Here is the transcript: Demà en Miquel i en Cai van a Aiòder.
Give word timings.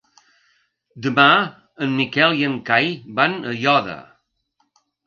Demà 1.07 1.25
en 1.89 1.93
Miquel 2.01 2.35
i 2.41 2.49
en 2.51 2.59
Cai 2.71 2.91
van 3.21 3.39
a 3.43 3.55
Aiòder. 3.57 4.03